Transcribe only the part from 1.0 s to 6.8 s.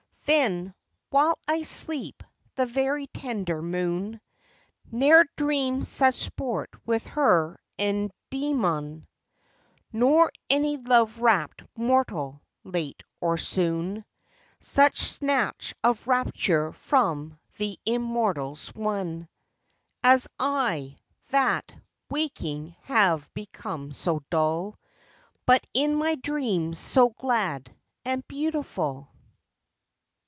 while I sleep, the very tender Moon Ne'er dreamed such sport